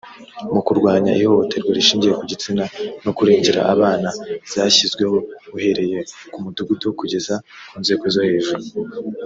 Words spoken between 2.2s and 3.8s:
gitsina no kurengera